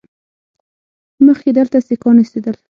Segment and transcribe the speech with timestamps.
[1.25, 2.55] مخکې دلته سیکان اوسېدل